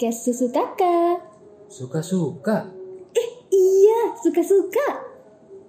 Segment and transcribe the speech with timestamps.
[0.00, 1.20] podcast Susu Kakak.
[1.68, 2.72] Suka-suka.
[3.52, 4.88] Iya, suka-suka.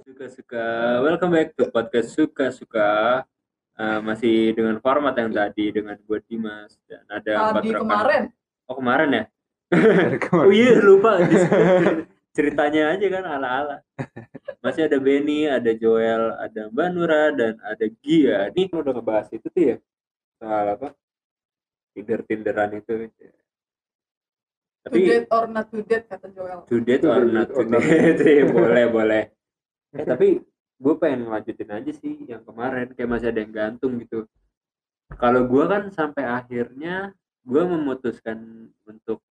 [0.07, 0.68] Suka-suka.
[1.04, 3.28] Welcome back to podcast Suka-suka.
[3.75, 7.83] Eh, masih dengan format yang tadi dengan gue Dimas dan ada empat Tadi rekan.
[7.83, 8.23] kemarin
[8.71, 9.23] Oh kemarin ya?
[10.48, 11.20] oh iya lupa.
[12.39, 13.84] Ceritanya aja kan ala-ala.
[14.63, 18.48] Masih ada Benny, ada Joel, ada Mbak Nura dan ada Gia.
[18.56, 19.78] Nih kan udah ngebahas itu tuh ya
[20.39, 20.95] soal apa?
[21.92, 23.11] Tinder Tinderan itu.
[24.82, 26.66] Tapi date or not to date kata Joel.
[26.66, 28.50] to date or not to date.
[28.58, 29.24] boleh boleh.
[29.94, 30.42] Eh tapi
[30.82, 32.90] gue pengen ngelanjutin aja sih yang kemarin.
[32.98, 34.26] Kayak masih ada yang gantung gitu.
[35.22, 37.14] Kalau gue kan sampai akhirnya
[37.45, 39.22] gue memutuskan untuk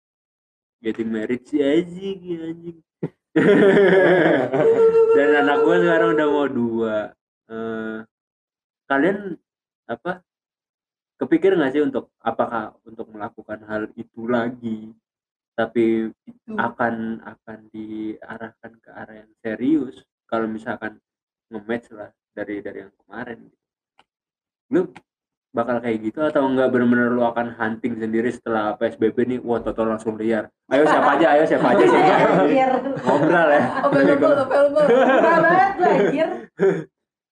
[0.79, 2.79] getting married sih anjing anjing.
[5.19, 6.97] Dan anak gue sekarang udah mau dua.
[7.51, 7.99] Eh,
[8.87, 9.35] kalian
[9.91, 10.23] apa?
[11.19, 14.95] Kepikir nggak sih untuk apakah untuk melakukan hal itu lagi
[15.61, 16.57] tapi Itu.
[16.57, 20.97] akan akan diarahkan ke arah yang serius kalau misalkan
[21.53, 23.59] nge-match lah dari dari yang kemarin gitu.
[24.73, 24.81] lu
[25.51, 29.93] bakal kayak gitu atau enggak benar-benar lu akan hunting sendiri setelah PSBB nih wah total
[29.93, 32.71] langsung liar ayo siapa aja ayo siapa aja sih Anjir.
[33.05, 34.87] ngobrol ya Available, available.
[34.89, 36.29] Banget anjir.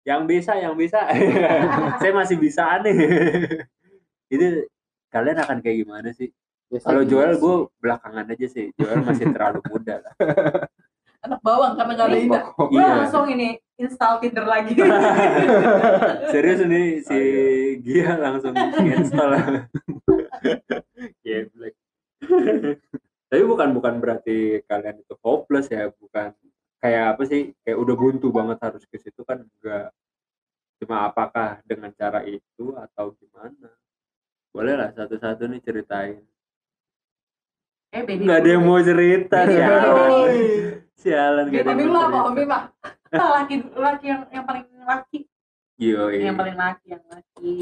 [0.04, 1.00] yang bisa yang bisa
[2.02, 2.96] saya masih bisa nih
[4.34, 4.66] itu
[5.08, 6.28] kalian akan kayak gimana sih
[6.68, 8.68] kalau Joel gue belakangan aja sih.
[8.76, 10.14] Joel masih terlalu muda lah.
[11.26, 12.40] Anak bawang karena gak ada Ida.
[12.54, 12.88] Gue Iya.
[13.02, 14.74] langsung ini install Tinder lagi.
[16.32, 17.18] serius nih si
[17.82, 19.32] Gia langsung install.
[21.24, 21.74] Geblek.
[23.28, 26.32] tapi bukan bukan berarti kalian itu hopeless ya bukan.
[26.78, 29.90] Kayak apa sih kayak udah buntu banget harus ke situ kan enggak
[30.78, 33.74] cuma apakah dengan cara itu atau gimana?
[34.54, 36.22] Boleh lah satu-satu nih ceritain
[37.98, 38.22] eh, baby.
[38.24, 40.10] nggak ada yang mau cerita sialan
[40.94, 42.18] sialan Hobi yang mah mau apa?
[42.26, 42.62] Hobi mah.
[43.38, 45.18] laki laki yang yang paling laki,
[45.78, 47.54] Yo, yang paling laki, yang laki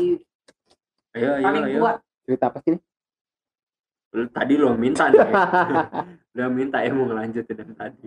[1.14, 1.92] ayo ayo paling ayo tua.
[2.24, 2.80] cerita apa sih ini?
[4.12, 5.20] Lu tadi lo minta nih
[6.34, 8.06] lo minta ya mau ngelanjutin yang tadi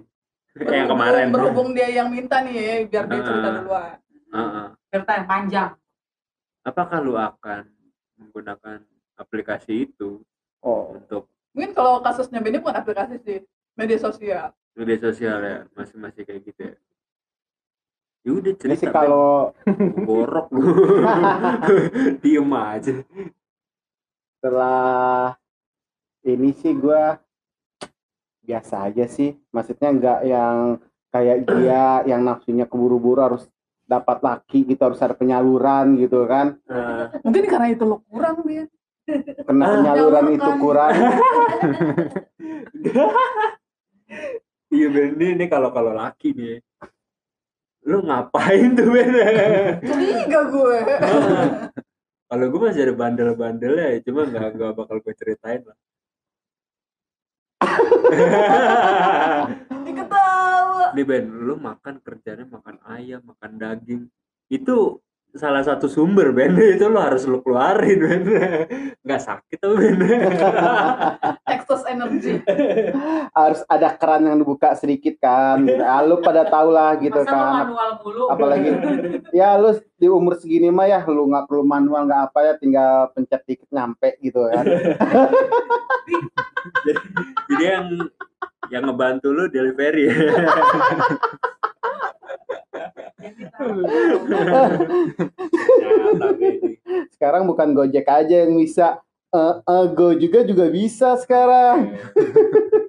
[0.59, 3.95] yang kemarin Berhubung dia yang minta nih ya, biar dia cerita duluan.
[4.29, 4.67] Heeh.
[4.89, 5.71] Cerita yang panjang.
[6.59, 7.63] apakah lu akan
[8.19, 8.77] menggunakan
[9.15, 10.19] aplikasi itu
[10.59, 13.43] Oh, untuk Mungkin kalau kasusnya Benny bukan aplikasi sih,
[13.75, 14.55] media sosial.
[14.79, 16.75] media sosial ya masih masih kayak gitu ya
[18.23, 19.51] ya udah ini sih cerita kalau
[20.07, 20.61] borok lu
[22.23, 23.03] diem aja
[24.39, 25.35] setelah
[26.23, 27.19] ini sih gua
[28.39, 29.35] biasa aja sih.
[29.51, 30.55] Maksudnya nggak yang
[31.11, 31.83] kayak dia
[32.15, 33.43] yang nafsunya keburu-buru harus
[33.83, 36.55] dapat laki gitu harus ada penyaluran gitu kan.
[36.71, 38.63] Eh, Mungkin karena itu lo kurang dia.
[39.45, 39.71] Karena Ah.
[39.75, 40.93] penyaluran itu kurang.
[44.69, 46.57] iya Ben ini, ini kalau kalau laki nih
[47.83, 49.09] lu ngapain tuh Ben
[49.81, 50.77] Curiga gue.
[52.29, 55.77] kalau gue masih ada bandel-bandelnya ya, cuma nggak nggak bakal gue ceritain lah
[59.69, 60.93] Diketawa.
[60.93, 64.01] nih Ben lu makan kerjanya makan ayam makan daging
[64.49, 64.97] itu
[65.37, 68.21] salah satu sumber Ben itu lu harus lu keluarin Ben
[69.05, 69.97] nggak sakit tuh Ben
[71.53, 72.41] Excess energy.
[73.33, 75.65] harus ada keran yang dibuka sedikit kan.
[75.65, 75.81] Gitu.
[75.81, 77.65] Ah, lu pada tahu lah gitu Masa kan.
[77.65, 77.89] manual.
[78.29, 78.69] Apalagi
[79.33, 83.09] ya lu di umur segini mah ya lu nggak perlu manual nggak apa ya tinggal
[83.17, 84.65] pencet dikit nyampe gitu kan.
[87.49, 87.85] jadi yang
[88.69, 90.09] yang ngebantu lu delivery.
[97.13, 98.99] Sekarang bukan Gojek aja yang bisa.
[99.29, 101.93] Eh eh, Go juga juga bisa sekarang.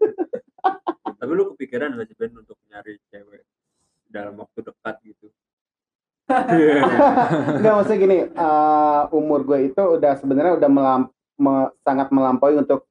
[1.21, 3.45] Tapi lu kepikiran gak sih untuk nyari cewek
[4.09, 5.29] dalam waktu dekat gitu?
[7.61, 12.89] Nggak maksudnya gini eh, umur gue itu udah sebenarnya udah melam- me- sangat melampaui untuk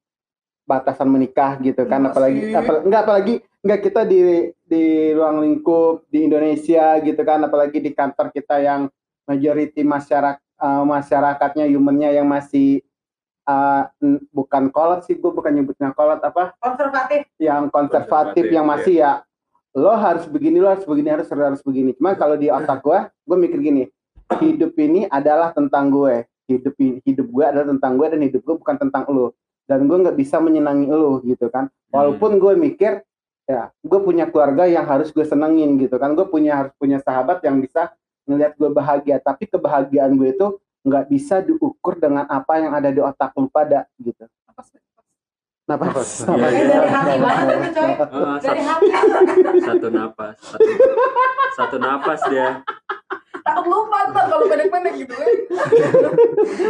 [0.67, 6.07] batasan menikah gitu kan Enggak apalagi apal- enggak apalagi enggak kita di di ruang lingkup
[6.07, 8.87] di Indonesia gitu kan apalagi di kantor kita yang
[9.27, 12.83] majority masyarakat masyarakatnya humannya yang masih
[13.47, 16.51] eh, n- bukan kolot sih gue bukan nyebutnya kolot apa?
[16.59, 17.25] Konservatif.
[17.39, 19.11] yang konservatif, Konservatif, yang masih ya
[19.77, 21.95] lo harus begini lo harus begini harus harus begini.
[21.95, 23.83] Cuman kalau di otak gue gue mikir gini
[24.43, 26.27] hidup ini adalah tentang gue.
[26.49, 29.37] Hidup hidup gue adalah tentang gue dan hidup gue bukan tentang lo
[29.69, 31.69] dan gue nggak bisa menyenangi lo gitu kan.
[31.93, 33.05] Walaupun gue mikir
[33.49, 37.41] ya gue punya keluarga yang harus gue senengin gitu kan gue punya harus punya sahabat
[37.41, 37.89] yang bisa
[38.29, 40.47] ngelihat gue bahagia tapi kebahagiaan gue itu
[40.85, 44.29] nggak bisa diukur dengan apa yang ada di otak lu pada gitu?
[45.69, 46.25] Napas.
[46.25, 46.65] Iya, Eh, iya.
[46.65, 47.93] dari hati banget itu coy
[48.45, 48.89] dari satu,
[49.29, 50.69] hati satu napas satu,
[51.53, 52.65] satu napas dia
[53.45, 55.29] takut lupa ntar kalau pendek-pendek gitu kan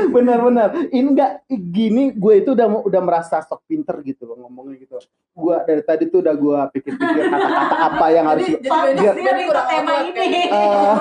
[0.09, 0.69] Benar-benar.
[0.89, 4.95] Ini enggak gini gue itu udah udah merasa sok pinter gitu loh ngomongnya gitu.
[5.39, 8.99] Gua dari tadi tuh udah gua pikir-pikir kata-kata apa yang harus jadi jadi Pantes Benny
[8.99, 10.41] biar- minta kurang tema ini.
[10.45, 10.95] Eh,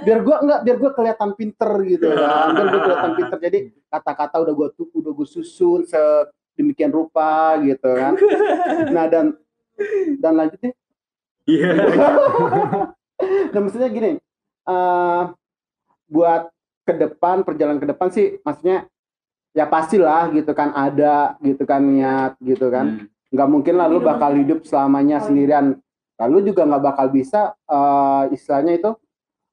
[0.00, 2.46] biar gua enggak biar gua kelihatan pinter gitu kan.
[2.48, 3.38] Biar gua kelihatan pinter.
[3.40, 8.14] Jadi kata-kata udah gua tuh udah gua susun sedemikian rupa gitu kan.
[8.88, 9.34] Nah dan
[10.16, 10.70] dan lanjutnya
[11.46, 11.72] iya
[13.50, 14.20] dan maksudnya gini
[14.62, 15.22] eh
[16.06, 16.52] buat
[16.82, 18.84] ke depan perjalanan ke depan sih maksudnya
[19.50, 23.08] ya pastilah gitu kan ada gitu kan niat gitu kan Hmm.
[23.30, 25.78] Nggak mungkin lah lu bakal hidup selamanya sendirian
[26.16, 28.90] lalu juga nggak bakal bisa eh istilahnya itu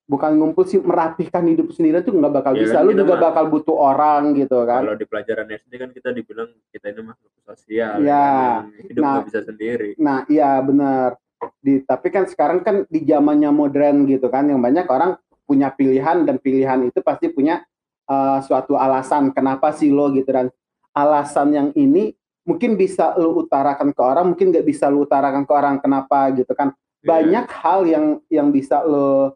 [0.03, 3.23] bukan ngumpul sih merapihkan hidup sendirian tuh nggak bakal Ya bisa kan, lu juga mah-
[3.27, 7.31] bakal butuh orang gitu kan kalau di pelajaran SD kan kita dibilang kita ini makhluk
[7.45, 8.17] sosial Iya.
[8.17, 9.11] kan, yang hidup Nah.
[9.13, 11.09] nggak bisa sendiri Nah, iya benar.
[11.55, 15.15] Di tapi kan sekarang kan di zamannya modern gitu kan, yang banyak orang
[15.45, 17.61] punya pilihan dan pilihan itu pasti punya
[18.05, 20.49] uh, suatu alasan kenapa sih lo gitu dan
[20.91, 22.16] alasan yang ini
[22.47, 26.55] mungkin bisa lo utarakan ke orang, mungkin nggak bisa lo utarakan ke orang kenapa gitu
[26.55, 26.71] kan.
[26.71, 27.05] Iya.
[27.05, 29.35] Banyak hal yang yang bisa lo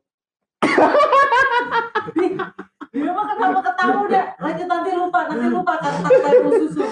[2.91, 6.83] dia mah kenapa ketawa udah lanjut nanti lupa nanti lupa kata-kata lu susu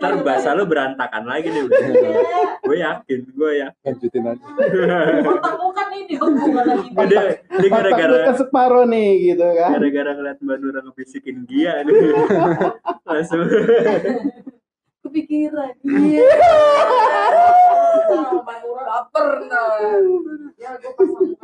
[0.00, 2.16] ntar bahasa lu berantakan lagi nih Iya.
[2.64, 4.44] gue yakin gue ya lanjutin aja.
[5.20, 9.70] otakmu kan ini hubungan lagi dia, dia Otak gara-gara lu ke separuh nih gitu kan.
[9.76, 11.92] gara-gara ngeliat mbak Nura ngebisikin Gia nih
[13.12, 13.44] langsung
[15.08, 15.72] kepikiran.
[15.88, 16.28] Iya.
[18.88, 19.68] Baper nah
[20.56, 20.92] ya gue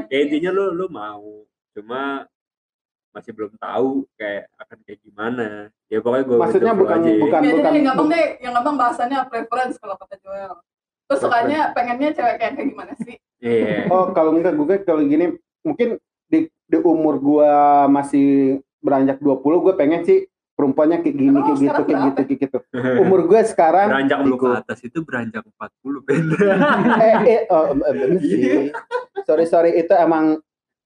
[0.08, 1.44] ya intinya lu lu mau.
[1.76, 2.24] Cuma
[3.14, 5.48] masih belum tahu kayak akan kayak gimana.
[5.92, 8.28] Ya pokoknya gue Maksudnya bukan bukan ya, bukan yang gampang deh.
[8.42, 10.54] Yang gampang bahasanya preference kalau kata Joel.
[11.04, 13.16] Terus sukanya pengennya cewek kayak kayak gimana sih?
[13.44, 13.92] Iya.
[13.92, 19.74] Oh, kalau enggak gue kalau gini mungkin di, di umur gua masih beranjak 20 gue
[19.80, 22.58] pengen sih perempuannya kayak gini kayak gitu kayak gitu kayak gitu.
[23.02, 26.24] Umur gue sekarang beranjak lu ke atas itu beranjak 40 Ben
[27.04, 28.70] eh, eh oh, eh, bener sih.
[29.26, 30.38] Sorry sorry itu emang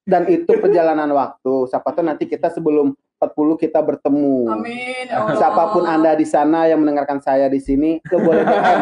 [0.08, 1.68] dan itu perjalanan waktu.
[1.68, 4.48] Siapa tahu nanti kita sebelum 40 kita bertemu.
[4.48, 5.36] amin Allah.
[5.36, 8.78] Siapa pun Anda di sana yang mendengarkan saya di sini, lo boleh DM.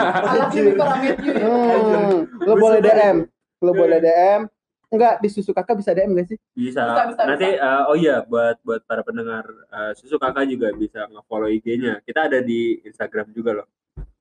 [1.40, 2.14] Hmm,
[2.46, 3.16] lo boleh DM.
[3.64, 4.40] Lo boleh DM.
[4.86, 6.38] Enggak, di susu kakak bisa DM gak sih?
[6.54, 10.70] bisa, Bisa, bisa, nanti eh, oh iya buat buat para pendengar eh, susu kakak juga
[10.72, 13.68] bisa nge-follow IG-nya kita ada di Instagram juga loh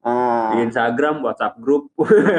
[0.05, 0.53] Ah.
[0.53, 1.89] di Instagram WhatsApp grup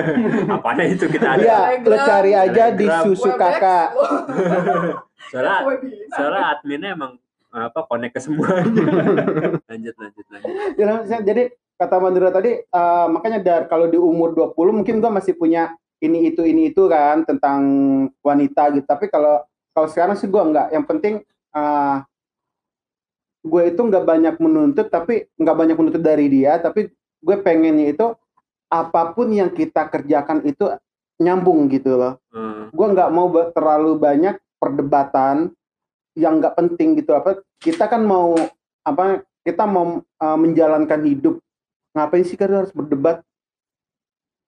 [0.55, 3.43] apanya itu kita ada Iya, lo cari aja di Telegram, susu Webex.
[3.43, 3.89] kakak.
[5.35, 6.15] soalnya bisa.
[6.15, 7.13] soalnya adminnya emang
[7.51, 8.71] apa connect ke semuanya
[9.71, 11.43] lanjut lanjut lanjut Ya, jadi
[11.75, 16.33] kata Mandura tadi eh, makanya dar kalau di umur 20 mungkin gua masih punya ini
[16.33, 17.61] itu ini itu kan tentang
[18.21, 18.87] wanita gitu.
[18.87, 20.69] Tapi kalau kalau sekarang sih gua enggak.
[20.73, 21.15] Yang penting
[21.57, 21.97] eh,
[23.47, 26.59] gue itu nggak banyak menuntut tapi nggak banyak menuntut dari dia.
[26.59, 26.91] Tapi
[27.23, 28.07] gue pengennya itu
[28.67, 30.67] apa pun yang kita kerjakan itu
[31.23, 32.19] nyambung gitu loh.
[32.35, 35.55] Eh, gue nggak mau terlalu banyak perdebatan
[36.19, 37.15] yang nggak penting gitu.
[37.15, 38.35] Apa kita kan mau
[38.83, 41.39] apa kita mau uh, menjalankan hidup.
[41.95, 43.23] Ngapain sih kan harus berdebat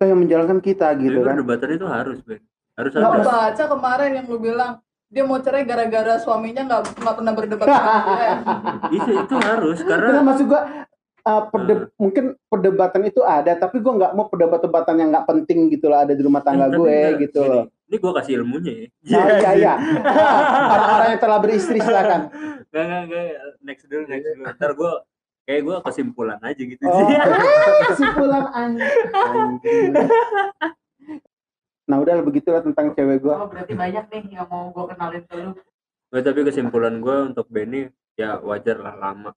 [0.06, 1.34] yang menjalankan kita gitu kan.
[1.34, 2.38] perdebatan itu harus Ben
[2.78, 3.26] harus Nggak, ada.
[3.26, 4.78] Baca kemarin yang lu bilang
[5.08, 8.30] dia mau cerai gara-gara suaminya nggak nggak pernah berdebat sama dia.
[8.92, 10.62] itu itu harus Karena karena maksud gue
[11.24, 15.90] uh, perde- mungkin perdebatan itu ada tapi gue nggak mau perdebatan-perdebatan yang nggak penting gitu
[15.90, 17.64] loh ada di rumah tangga gue enggak, gitu loh.
[17.88, 18.86] Ini gue kasih ilmunya ya.
[19.08, 19.74] Nah, iya iya.
[20.04, 20.40] Ah,
[20.76, 22.20] orang-orang yang telah beristri silakan.
[22.68, 23.26] Gak, gak, gak.
[23.64, 24.44] Next dulu, next dulu.
[24.44, 24.92] Ntar gue,
[25.48, 26.82] kayak gue kesimpulan aja gitu.
[26.84, 27.16] Oh, sih.
[27.88, 29.96] kesimpulan anjing.
[31.88, 33.32] Nah udah begitulah tentang cewek gue.
[33.32, 35.52] oh berarti banyak nih yang mau gue kenalin ke lu
[36.08, 39.32] Nggak, tapi kesimpulan gue untuk Benny, ya wajar lah lama.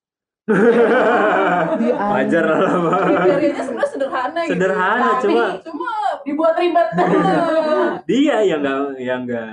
[2.16, 2.92] wajar lah lama.
[3.08, 4.52] Kriterianya sebenarnya sederhana gitu.
[4.56, 5.92] Sederhana, Tapi- cuma Cuma
[6.28, 6.88] dibuat ribet
[8.10, 9.52] dia yang gak, yang gak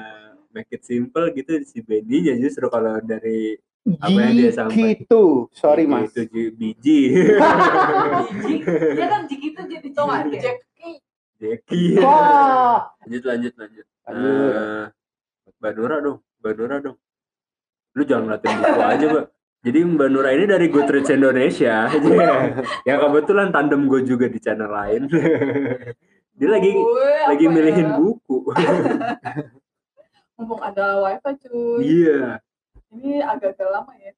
[0.50, 3.54] make it simple gitu si Benny nya justru kalau dari
[3.96, 5.00] Apa yang dia sampai?
[5.00, 6.12] Gitu, sorry mas.
[6.12, 7.00] itu ji- biji.
[7.16, 8.60] jijik
[8.94, 10.58] ya kan jijik itu jadi cowok Jack
[11.38, 12.02] Jeki.
[12.02, 13.86] Wah, lanjut lanjut lanjut.
[14.10, 14.54] Lanjut.
[14.58, 14.84] Eh,
[15.62, 16.96] Mbak Nura dong, Mbak Nura dong.
[17.94, 19.26] Lu jangan ngeliatin buku aja, Mbak.
[19.58, 21.86] Jadi Mbak Nura ini dari Goodreads Indonesia.
[22.88, 25.06] ya kebetulan tandem gue juga di channel lain.
[26.38, 27.96] Dia lagi Gue lagi apa milihin ya?
[27.98, 28.36] buku.
[30.38, 31.78] Mumpung ada wifi cuy.
[31.82, 32.22] Iya.
[32.92, 34.12] Ini agak-agak lama ya.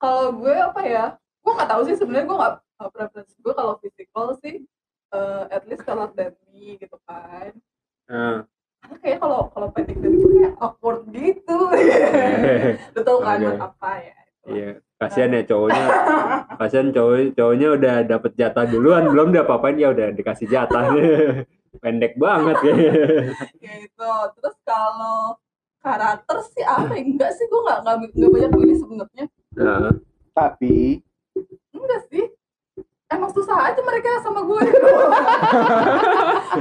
[0.00, 1.04] Kalau gue apa ya?
[1.40, 4.64] Gue nggak tahu sih sebenarnya gue nggak uh, preference gue kalau physical sih
[5.14, 7.54] uh, at least than me gitu kan.
[8.10, 8.44] Nah,
[8.80, 11.58] karena kayak kalau kalau pendek dari gue kayak awkward gitu.
[13.06, 15.84] Tau kan buat apa ya iya kasihan ya cowoknya.
[16.60, 20.92] Kasihan cowok cowoknya udah dapet jatah duluan belum dia apa-apain ya udah dikasih jatah.
[21.82, 22.56] Pendek banget.
[22.60, 22.74] Ya
[23.80, 24.12] gitu.
[24.36, 25.40] Terus kalau
[25.80, 27.02] karakter sih apa ya?
[27.02, 29.24] enggak sih gue nggak nggak nggak banyak pilih sebenarnya.
[29.56, 29.92] Nah,
[30.36, 31.00] Tapi
[31.74, 32.24] enggak sih.
[33.10, 34.62] Emang susah aja mereka sama gue.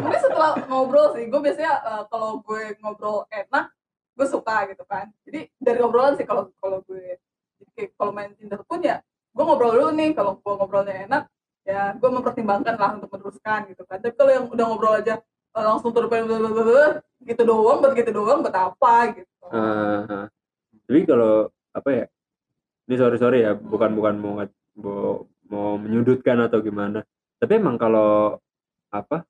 [0.01, 3.69] Tapi setelah ngobrol sih gue biasanya eh, kalau gue ngobrol enak
[4.17, 5.13] gue suka gitu kan.
[5.29, 7.21] Jadi dari ngobrolan sih kalau kalau gue.
[7.59, 9.03] Jadi kalau main Tinder pun ya
[9.35, 10.17] gue ngobrol dulu nih.
[10.17, 11.23] Kalau gue ngobrolnya enak
[11.67, 14.01] ya gue mempertimbangkan lah untuk meneruskan gitu kan.
[14.01, 15.21] Tapi kalau yang udah ngobrol aja
[15.53, 16.09] eh, langsung turun
[17.29, 19.45] gitu doang buat gitu doang buat apa gitu.
[19.53, 20.25] Eh,
[20.89, 22.05] tapi kalau apa ya
[22.89, 24.33] ini sorry sorry ya bukan bukan mau
[24.81, 27.05] mau, mau menyudutkan atau gimana
[27.37, 28.41] tapi emang kalau
[28.89, 29.23] apa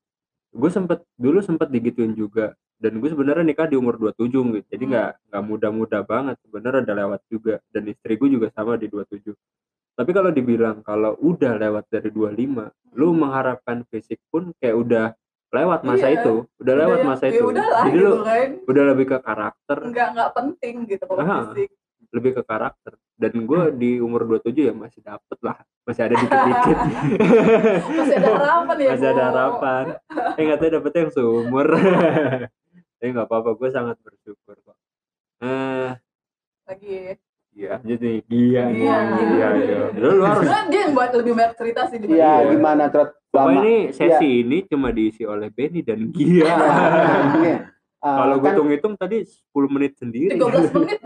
[0.50, 4.66] gue sempet dulu sempet digituin juga dan gue sebenarnya nikah di umur 27 gitu.
[4.72, 4.92] Jadi Hmm.
[4.96, 9.36] nggak nggak muda-muda banget sebenarnya udah lewat juga dan istri gue juga sama di 27
[10.00, 15.06] tapi kalau dibilang kalau udah lewat dari 25 lu mengharapkan fisik pun kayak udah
[15.50, 16.16] lewat masa Iya.
[16.16, 17.44] itu udah lewat Udah, masa ya itu.
[17.44, 18.48] udahlah jadi gitu lu kan.
[18.64, 19.76] udah lebih ke karakter.
[19.82, 21.70] Nggak nggak penting gitu kalau fisik.
[22.10, 22.92] Lebih ke karakter.
[23.14, 25.58] Dan gue di umur 27 ya masih dapet lah.
[25.84, 26.78] Masih ada dikit-dikit.
[27.84, 29.84] Masih ada harapan ya masih ada harapan.
[30.34, 31.66] Eh nggak tahu dapetnya yang seumur.
[33.00, 34.76] Tapi nggak apa-apa gue sangat bersyukur kok.
[35.40, 35.90] Eh.
[36.64, 36.94] Lagi
[37.60, 37.74] iya.
[37.78, 38.62] Jadi iya.
[38.66, 38.96] Iya.
[39.12, 39.78] iya iya.
[39.92, 42.56] Lu, lu harus dia yang buat lebih banyak cerita sih ya gue.
[42.56, 43.50] gimana pokoknya Lama.
[43.54, 46.48] ini sesi ini cuma diisi oleh Benny dan Gia.
[47.36, 47.56] Iya.
[48.00, 50.32] Ah, kalau gue kan- hitung-hitung tadi 10 menit sendiri.
[50.32, 50.98] 13 menit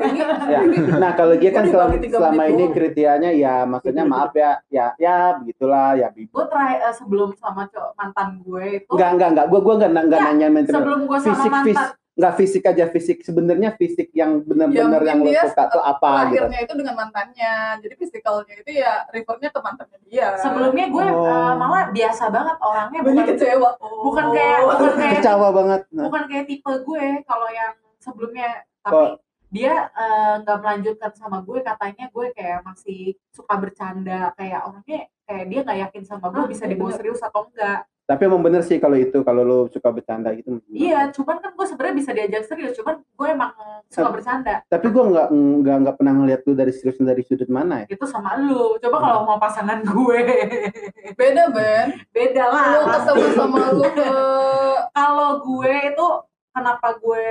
[0.45, 0.61] Ya.
[0.95, 5.97] Nah kalau dia kan selama, selama ini kriterianya ya maksudnya maaf ya ya ya begitulah
[5.97, 6.31] ya bibu.
[6.31, 9.91] gue terakhir eh, sebelum sama cowok mantan gue itu Enggak enggak enggak gue gue enggak
[9.91, 11.67] enggak Ya, nanya mental sebelum gue sama fisik mantan.
[11.67, 11.83] fis
[12.15, 13.19] enggak fisik aja fisik.
[13.21, 16.47] Sebenarnya fisik yang benar-benar Ya, yang lo suka tuh apa gitu.
[16.47, 17.55] terakhirnya itu dengan mantannya.
[17.83, 20.27] Jadi fisikalnya itu ya refernya ke mantannya dia.
[20.39, 21.27] Sebelumnya gue Oh.
[21.27, 23.01] eh, malah biasa banget orangnya.
[23.03, 23.71] Banyak bukan kecewa.
[23.81, 25.81] bukan kayak bukan kayak Kecewa banget.
[25.91, 28.49] Nah, bukan kayak tipe gue kalau yang sebelumnya.
[28.81, 29.05] Tapi
[29.51, 31.59] dia eh, nggak melanjutkan sama gue.
[31.61, 34.31] Katanya gue kayak masih suka bercanda.
[34.35, 37.91] Kayak orangnya kayak dia nggak yakin sama gue Ah, bisa iya dibawa serius atau enggak
[38.05, 40.61] tapi emang bener sih kalau itu kalau lo suka bercanda gitu.
[40.69, 43.51] iya cuman kan gue sebenarnya bisa diajak serius cuman gue emang
[43.89, 44.55] suka Tapi- bercanda.
[44.67, 47.87] Tapi gue nggak nggak nggak pernah ngeliat lu dari serius dari sudut mana ya.
[47.95, 48.77] itu sama lu.
[48.83, 50.21] Coba kalau mau pasangan gue.
[51.21, 51.87] Beda Ben.
[52.11, 52.67] Beda lah.
[52.75, 54.11] Lu ketemu sama lu ke
[54.93, 56.07] kalau gue itu
[56.51, 57.27] kenapa gue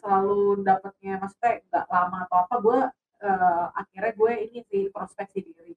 [0.00, 2.78] selalu dapetnya maksudnya nggak lama atau apa gue
[3.24, 5.76] eh, akhirnya gue ini sih prospeksi diri.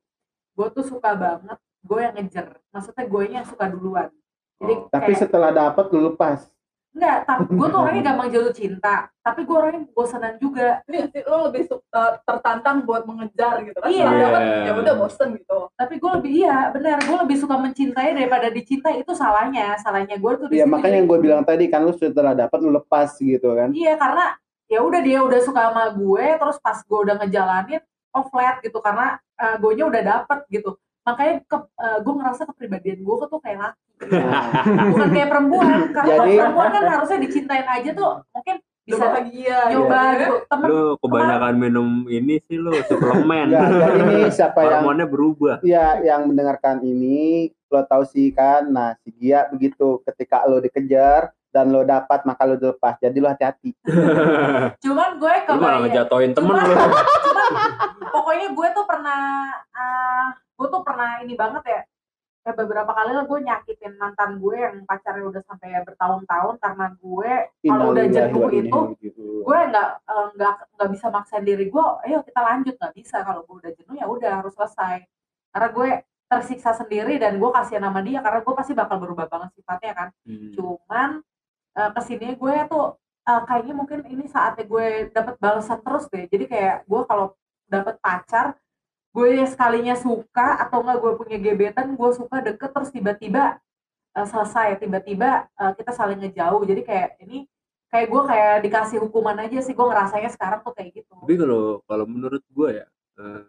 [0.58, 4.10] Gue tuh suka banget gue yang ngejer maksudnya gue yang suka duluan.
[4.60, 4.90] Jadi Oh.
[4.90, 6.40] Tapi kayak setelah dapat lu lepas.
[6.98, 8.96] enggak tapi gue tuh orangnya gampang jatuh cinta.
[9.22, 10.82] Tapi gue orangnya bosanan juga.
[10.90, 13.86] Ini sih lu lebih suka tertantang buat mengejar gitu kan?
[13.94, 14.02] Iya.
[14.10, 14.58] Setelah dapat, Iya.
[14.66, 15.60] ya udah bosen gitu.
[15.78, 19.06] Tapi gue lebih iya benar gue lebih suka mencintai daripada dicintai.
[19.06, 19.78] Itu salahnya.
[19.78, 23.14] Salahnya gue tuh Iya makanya yang gue bilang tadi kan lu setelah dapat lu lepas
[23.22, 23.70] gitu kan.
[23.78, 24.34] Iya karena
[24.66, 27.82] ya udah dia udah suka sama gue terus pas gue udah ngejalanin
[28.18, 28.82] oh flat gitu.
[28.82, 31.58] Karena gue nya udah dapet gitu makanya ke,
[32.04, 33.82] gue ngerasa kepribadian gue tuh kayak laki.
[34.92, 35.80] Bukan kayak perempuan.
[35.96, 38.56] Karena Jadi- perempuan kan harusnya dicintain aja tuh mungkin
[38.88, 40.16] bisa bahagia nyoba gitu.
[40.16, 40.36] gitu.
[40.48, 43.52] Temen lu kebanyakan minum ini sih lu suplemen.
[43.52, 45.56] Ya, jadi nih siapa yang hormonnya berubah.
[45.64, 51.36] Ya yang mendengarkan ini lo tahu sih kan nah si Gia begitu ketika lo dikejar
[51.58, 53.02] dan lo dapat maka lo dilepas.
[53.02, 53.74] Jadi lo hati-hati.
[54.86, 56.70] Cuman gue lu malah ngejatoin temen Cuman-
[57.26, 57.52] cuman
[58.14, 59.22] pokoknya gue tuh pernah
[59.74, 61.82] ah, gue tuh pernah ini banget ya.
[62.46, 67.32] Kayak beberapa kali lah gue nyakitin mantan gue yang pacarnya udah sampai bertahun-tahun karena gue
[67.66, 69.44] kalau udah jenuh itu raji'un.
[69.44, 72.76] gue nggak eh, nggak nggak bisa maksain diri gue ayo kita lanjut.
[72.78, 73.26] Nggak bisa.
[73.26, 75.10] Kalau gue udah jenuh ya udah harus selesai.
[75.50, 75.90] Karena gue
[76.28, 80.10] tersiksa sendiri dan gue kasihan sama dia karena gue pasti bakal berubah banget sifatnya kan.
[80.28, 80.52] Hmm.
[80.54, 81.10] cuman
[81.78, 86.26] eh, ke sini gue tuh eh, kayaknya mungkin ini saatnya gue dapat balasan terus deh.
[86.26, 87.38] Jadi kayak gue kalau
[87.70, 88.58] dapat pacar
[89.16, 93.58] gue sekalinya suka atau enggak gue punya gebetan gue suka deket terus tiba-tiba
[94.18, 94.82] eh, selesai.
[94.82, 96.62] Tiba-tiba eh, kita saling ngejauh.
[96.66, 97.46] Jadi kayak ini
[97.88, 99.74] kayak gue kayak dikasih hukuman aja sih.
[99.78, 101.14] Gue ngerasanya sekarang tuh kayak gitu.
[101.14, 102.86] Tapi kalau kalau menurut gue ya
[103.22, 103.44] eh,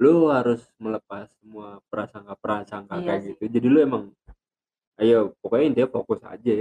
[0.00, 3.28] lu harus melepas semua prasangka prasangka Iya kayak sih.
[3.36, 3.44] gitu.
[3.52, 4.04] Jadi lu emang
[5.00, 6.52] ayo pokoknya intinya fokus aja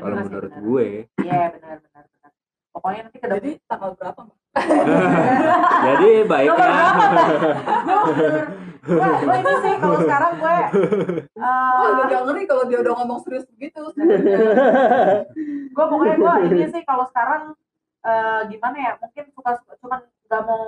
[0.00, 0.62] kalau menurut bener.
[0.64, 0.88] gue
[1.22, 2.30] iya benar benar benar
[2.72, 4.38] pokoknya nanti ke jadi tanggal berapa Mbak?
[5.86, 6.68] jadi baiknya
[8.80, 13.18] gue ini sih kalau sekarang gue Gue eh udah gak ngeri kalau dia udah ngomong
[13.22, 14.38] serius begitu sebenarnya.
[15.70, 17.54] gue pokoknya gue ini sih kalau sekarang
[18.06, 20.64] eh, gimana ya mungkin suka cuman nggak mau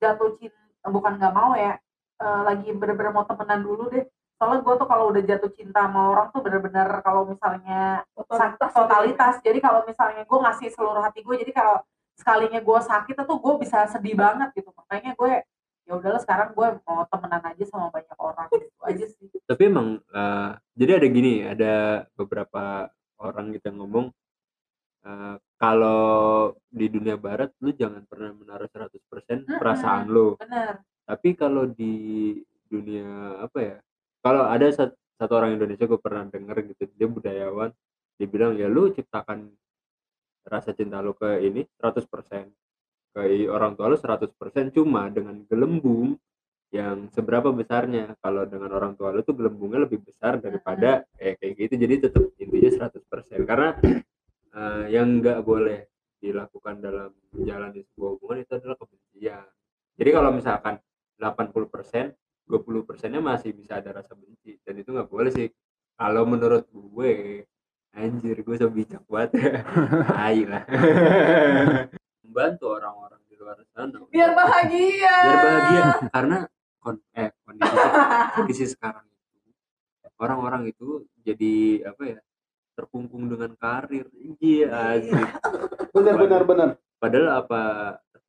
[0.00, 1.76] jatuh cinta bukan nggak mau ya
[2.22, 4.06] eh, lagi bener-bener mau temenan dulu deh
[4.42, 8.74] soalnya gue tuh kalau udah jatuh cinta sama orang tuh bener-bener kalau misalnya Totalitas.
[8.74, 11.78] totalitas jadi kalau misalnya gue ngasih seluruh hati gue jadi kalau
[12.18, 14.70] sekalinya gue sakit tuh gue bisa sedih banget gitu.
[14.74, 15.32] Makanya gue
[15.82, 19.26] ya udahlah sekarang gue mau temenan aja sama banyak orang gitu aja sih.
[19.46, 21.74] Tapi emang eh, jadi ada gini ada
[22.14, 22.90] beberapa
[23.22, 24.06] orang gitu yang ngomong
[25.06, 30.34] eh, kalau di dunia barat lu jangan pernah menaruh 100% perasaan lu.
[30.38, 30.82] Bener.
[31.06, 31.94] Tapi kalau di
[32.70, 33.76] dunia apa ya
[34.22, 37.70] kalau ada sat- satu orang Indonesia gue pernah denger gitu dia budayawan
[38.16, 39.50] dia bilang ya lu ciptakan
[40.46, 42.06] rasa cinta lu ke ini 100%
[43.12, 44.34] ke orang tua lu 100%
[44.74, 46.16] cuma dengan gelembung
[46.72, 48.16] yang seberapa besarnya.
[48.18, 52.24] Kalau dengan orang tua lu tuh gelembungnya lebih besar daripada kayak kayak gitu jadi tetap
[52.40, 53.68] intinya 100% karena
[54.56, 59.46] eh, yang nggak boleh dilakukan dalam menjalani sebuah hubungan itu adalah kebencian.
[59.98, 60.74] Jadi kalau misalkan
[61.20, 62.16] 80%
[62.52, 65.48] 20 persennya masih bisa ada rasa benci dan itu nggak boleh sih.
[65.96, 67.12] Kalau menurut gue
[67.92, 69.30] anjir gue so bijak banget
[70.52, 70.64] lah.
[72.24, 75.16] Membantu orang-orang di luar sana Biar bahagia.
[75.24, 75.82] biar bahagia.
[76.08, 76.36] Karena
[76.76, 77.76] kon- eh, kondisi
[78.36, 79.48] kondisi sekarang itu
[80.16, 81.54] orang-orang itu jadi
[81.88, 82.18] apa ya
[82.72, 84.08] terkungkung dengan karir.
[84.40, 85.00] Iya.
[85.00, 85.28] asik.
[85.92, 86.68] Benar benar benar.
[86.96, 87.62] Padahal apa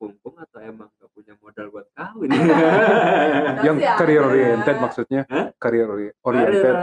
[0.06, 2.28] terkungkung atau emang gak punya modal buat kawin
[3.66, 3.96] yang ada.
[3.96, 5.46] career oriented maksudnya Hah?
[5.56, 6.74] career ori- karir oriented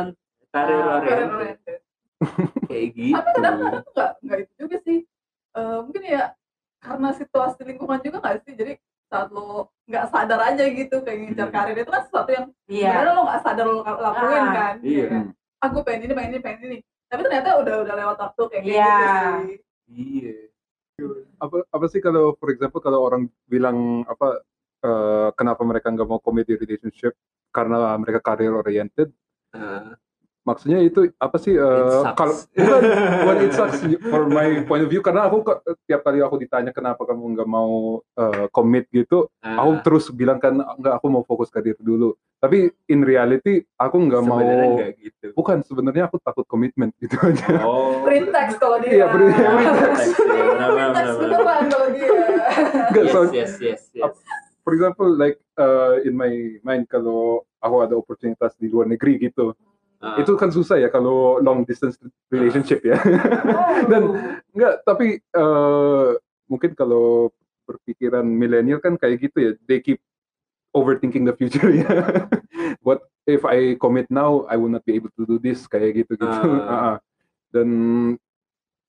[0.52, 1.80] Ah, Keren, oriented
[2.68, 5.00] kayak Tapi gitu kadang-kadang tuh nggak nggak itu juga sih.
[5.52, 6.24] Eh, mungkin ya
[6.78, 8.54] karena situasi lingkungan juga nggak sih.
[8.54, 8.72] Jadi
[9.08, 11.56] saat lo nggak sadar aja gitu kayak ngincar Hmm.
[11.56, 14.76] karir itu kan sesuatu yang iya sebenarnya lo nggak sadar lo lakuin Ah, kan.
[14.82, 15.08] iya.
[15.08, 15.26] Kayak,
[15.64, 16.78] ah pengen ini pengen ini pengen ini.
[17.08, 18.76] Tapi ternyata udah udah lewat waktu kayak Iya.
[18.84, 19.06] gitu
[19.48, 19.58] sih.
[19.90, 20.34] iya
[21.42, 24.44] apa apa sih kalau for example kalau orang bilang apa
[24.86, 27.14] eh, kenapa mereka nggak mau commit di relationship?
[27.52, 29.12] Karena mereka career oriented
[29.52, 30.00] Ah,
[30.42, 32.18] maksudnya itu apa sih eh, It sucks.
[32.18, 32.82] kalau bukan
[33.22, 35.00] bukan it sucks for my point of view.
[35.00, 35.46] Karena aku
[35.86, 38.90] tiap kali aku ditanya kenapa kamu nggak mau eh, commit?
[38.90, 42.18] gitu ah, aku terus bilang kan nggak aku mau fokus karir dulu.
[42.42, 45.28] Tapi in reality aku nggak mau sebenarnya nggak gitu.
[45.38, 47.62] Bukan sebenarnya aku takut komitmen gitu aja.
[47.62, 48.02] Oh.
[48.02, 48.92] Pretext kalau dia.
[48.98, 52.10] Iya, pretext, iya, beneran kalau dia.
[52.90, 54.16] Nggak, yes, so- yes yes yes.
[54.62, 56.30] For example like uh, in my
[56.62, 59.54] mind kalau aku ada oportunitas di luar negeri gitu
[60.02, 62.02] Ah, itu kan susah ya kalau long distance
[62.34, 62.98] relationship ya.
[62.98, 63.86] Oh.
[63.92, 66.18] Dan- enggak tapi uh,
[66.50, 67.30] mungkin kalau
[67.70, 70.02] berpikiran milenial kan kayak gitu ya they keep
[70.74, 71.86] overthinking the future ya.
[72.86, 76.18] What if I commit now I will not be able to do this kayak gitu
[76.18, 76.34] gitu
[76.66, 76.98] Ah.
[77.54, 77.70] dan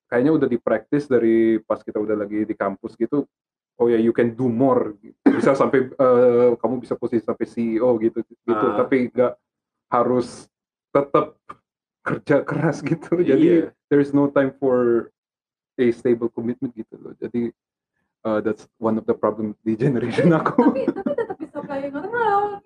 [0.09, 3.29] kayaknya udah di practice dari pas kita udah lagi di kampus gitu
[3.81, 4.97] oh ya you can do more.
[5.29, 8.49] Bisa sampai eh, kamu bisa posisi sampai CEO gitu gitu.
[8.49, 8.81] Ah.
[8.81, 9.33] tapi nggak
[9.93, 10.49] harus
[10.93, 11.35] tetap
[12.03, 13.19] kerja keras gitu.
[13.19, 13.73] Jadi Iya.
[13.89, 15.09] there is no time for
[15.77, 17.17] a stable commitment gitu loh.
[17.17, 17.49] Jadi
[18.23, 20.77] uh, that's one of the problem di generation aku.
[20.77, 22.61] tapi tapi tetap bisa playing around.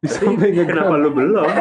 [0.00, 0.20] bisa
[0.66, 1.48] kenapa lu belum?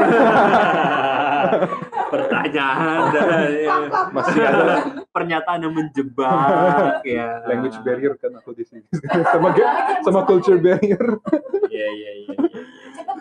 [2.09, 2.99] Pertanyaan.
[3.13, 3.75] Dan ya,
[4.09, 4.81] masih ada
[5.13, 8.83] pernyataan yang menjebak ya language barrier kan aku di sini.
[9.29, 9.53] Sama
[10.01, 11.21] sama culture barrier.
[11.69, 12.48] Iya iya iya iya.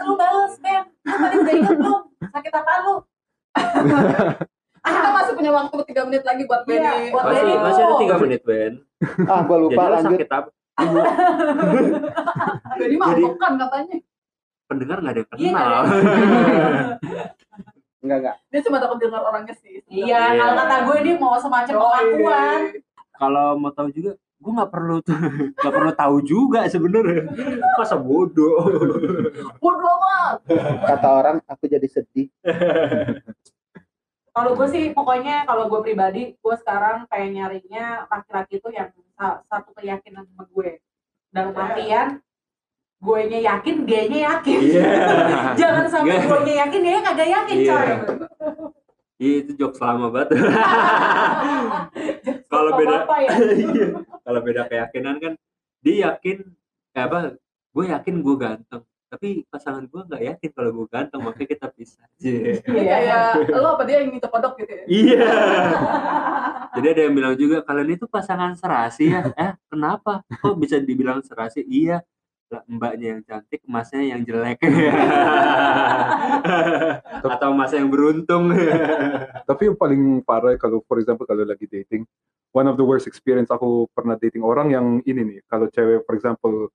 [0.08, 2.02] Lu balas Ben lu tadi udah inget belum?
[2.26, 2.96] Sakit apaan lu?
[4.88, 7.10] Kita masih punya waktu 3 menit lagi buat Iya, Benny.
[7.10, 7.54] buat masih Benny.
[7.60, 8.72] masih ada tiga menit Ben.
[9.26, 10.08] Ah gua lupa jadi lanjut.
[10.14, 10.48] sakit apa?
[12.94, 13.96] Mah Jadi- kan katanya.
[14.64, 15.82] pendengar nggak ada yang Iya, kenal.
[17.98, 19.80] enggak enggak Dia cuma takut dengar orangnya sih.
[19.86, 20.38] iya Iya.
[20.38, 22.60] kalau kata gue dia mau semacam pengakuan.
[23.10, 24.96] Kalau mau tahu juga gue nggak perlu
[25.52, 27.26] nggak perlu tahu juga sebenarnya.
[27.74, 28.70] Masa bodoh?
[29.56, 30.34] Bodoh amat.
[30.84, 32.30] kata orang aku jadi sedih.
[34.30, 39.42] Kalau gue sih pokoknya kalau gue pribadi gue sekarang kayak nyarinya laki-laki itu yang sa-
[39.44, 40.78] satu keyakinan sama gue.
[41.28, 42.22] Dalam artian
[42.98, 44.58] gue nya yakin dia nya yakin.
[44.60, 44.86] Iya.
[45.60, 46.26] Jangan sampai Nggak.
[46.28, 47.66] gue nya yakin dia kagak yakin Iya.
[47.68, 47.88] coy.
[49.18, 50.38] Iya itu jokes lama banget.
[52.48, 53.30] Kalau beda- apa ya.
[53.66, 53.86] Iya.
[54.28, 55.32] Kalau beda keyakinan kan
[55.80, 56.44] dia yakin
[56.92, 57.40] eh apa
[57.72, 62.04] gue yakin gue ganteng tapi pasangan gue nggak yakin kalau gue ganteng makanya kita pisah
[62.20, 62.60] Iya.
[62.60, 64.84] Ini kayak lo apa dia yang minta kodok gitu ya.
[64.84, 65.24] Iya.
[66.76, 69.32] Jadi ada yang bilang juga kalian itu pasangan serasi ya.
[69.32, 70.20] Eh kenapa?
[70.44, 71.64] Kok bisa dibilang serasi?
[71.64, 72.04] Iya.
[72.48, 74.56] lah, mbaknya yang cantik masnya yang jelek
[77.28, 78.56] atau masnya yang beruntung
[79.44, 82.08] Tapi yang paling parah kalau for example kalau lagi dating,
[82.50, 86.14] one of the worst experience aku pernah dating orang yang ini nih, kalau cewek for
[86.14, 86.72] example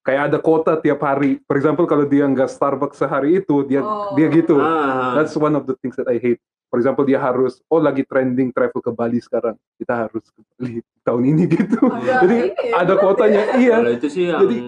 [0.00, 1.42] kayak ada kota tiap hari.
[1.44, 4.14] For example kalau dia nggak Starbucks sehari itu, dia Oh.
[4.14, 4.54] dia gitu.
[4.56, 6.38] Ah, That's one of the things that I hate.
[6.66, 9.54] For example dia harus oh lagi trending travel ke Bali sekarang.
[9.74, 11.78] Kita harus ke Bali tahun ini gitu.
[11.86, 13.54] Agak Jadi ini ya, ada kotanya, ya.
[13.58, 13.74] iya.
[13.78, 14.62] kalau itu sih yang Jadi-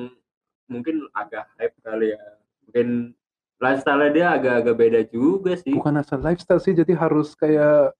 [0.68, 2.20] mungkin agak hype kali ya
[2.68, 3.16] mungkin
[3.56, 7.96] lifestyle dia agak-agak beda juga sih Bukan asal lifestyle sih, jadi harus kayak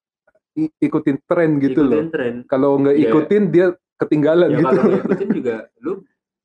[0.55, 1.93] ikutin tren gitu loh.
[1.93, 3.07] ikutin tren Kalau nggak Iya.
[3.07, 4.65] ikutin dia ketinggalan ya gitu.
[4.65, 5.93] kalau ngikutin juga lu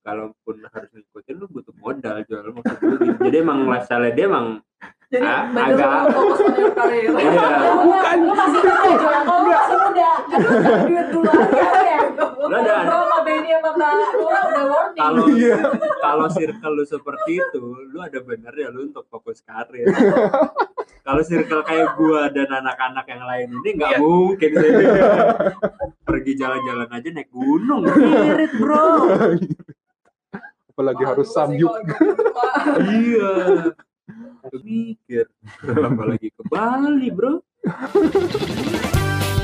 [0.01, 2.77] kalaupun harus ngikutin lu butuh modal jual maksud
[3.19, 4.47] jadi emang lifestyle dia emang
[5.07, 6.81] Jadi Ah, agak- fokus gitu.
[7.15, 7.41] iya
[7.79, 8.75] bukan lu masih muda
[9.23, 10.51] lu masih muda aduh
[10.83, 12.99] duit dulu aja ya lu ada Bro
[13.67, 13.93] udah
[14.67, 14.99] warning.
[14.99, 15.57] Kalau Iya.
[15.99, 19.89] kalau circle lu seperti itu lu ada bener ya lu untuk fokus karir.
[21.05, 23.99] Kalau circle kayak gua dan anak-anak yang lain ini nggak Iya.
[24.01, 24.71] mungkin sih.
[26.09, 27.85] Pergi jalan-jalan aja naik gunung.
[27.85, 28.89] Irit bro.
[30.71, 31.71] Apalagi Wah, harus samyuk.
[31.85, 32.05] gitu
[32.89, 33.33] iya.
[34.61, 35.25] Mikir
[35.65, 37.41] apalagi ke Bali bro